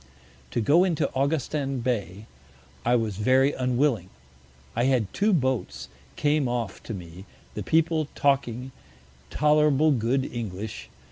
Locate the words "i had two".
4.75-5.31